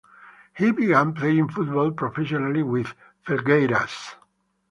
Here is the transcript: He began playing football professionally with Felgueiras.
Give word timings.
He 0.57 0.71
began 0.71 1.13
playing 1.13 1.49
football 1.49 1.91
professionally 1.91 2.63
with 2.63 2.87
Felgueiras. 3.23 4.15